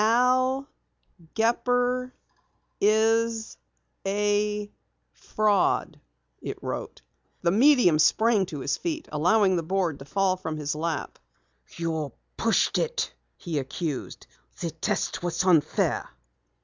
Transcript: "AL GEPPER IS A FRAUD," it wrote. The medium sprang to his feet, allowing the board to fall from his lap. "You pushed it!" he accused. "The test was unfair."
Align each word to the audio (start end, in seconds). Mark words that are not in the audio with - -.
"AL 0.03 0.67
GEPPER 1.35 2.11
IS 2.79 3.55
A 4.03 4.71
FRAUD," 5.11 6.01
it 6.41 6.57
wrote. 6.63 7.03
The 7.43 7.51
medium 7.51 7.99
sprang 7.99 8.47
to 8.47 8.61
his 8.61 8.77
feet, 8.77 9.07
allowing 9.11 9.57
the 9.57 9.61
board 9.61 9.99
to 9.99 10.05
fall 10.05 10.37
from 10.37 10.57
his 10.57 10.73
lap. 10.73 11.19
"You 11.77 12.13
pushed 12.35 12.79
it!" 12.79 13.13
he 13.37 13.59
accused. 13.59 14.25
"The 14.59 14.71
test 14.71 15.21
was 15.21 15.43
unfair." 15.43 16.09